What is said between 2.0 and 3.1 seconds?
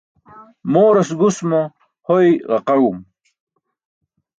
hoy ġaqaẏum.